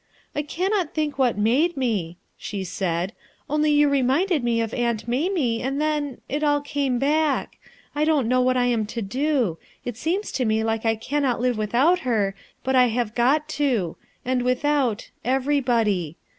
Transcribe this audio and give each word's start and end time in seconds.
"I 0.35 0.41
can't 0.41 0.91
think 0.95 1.19
what 1.19 1.37
made 1.37 1.75
me/' 1.75 2.15
she 2.35 2.63
said, 2.63 3.13
"Only 3.47 3.69
you 3.71 3.87
reminded 3.87 4.43
me 4.43 4.59
of 4.59 4.73
Aunt 4.73 5.07
Mamie, 5.07 5.61
and 5.61 5.79
then— 5.79 6.21
it 6.27 6.43
all 6.43 6.59
came 6.59 6.97
back. 6.97 7.59
I 7.93 8.03
don't 8.03 8.27
know 8.27 8.41
what 8.41 8.57
I 8.57 8.65
am 8.65 8.87
to 8.87 9.03
do; 9.03 9.59
it 9.85 9.95
seems 9.97 10.31
to 10.31 10.43
me 10.45 10.63
that 10.63 10.83
I 10.87 10.95
cannot 10.95 11.39
live 11.39 11.55
without 11.59 11.99
her, 11.99 12.33
but 12.63 12.75
I 12.75 12.87
have 12.87 13.13
got 13.13 13.47
to; 13.49 13.95
and 14.25 14.41
without— 14.41 15.11
everybody. 15.37 16.17